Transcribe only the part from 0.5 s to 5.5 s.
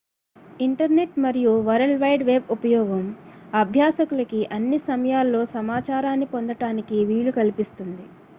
internet మరియు world wide web ఉపయోగం అభ్యసకులకి అన్ని సమయాల్లో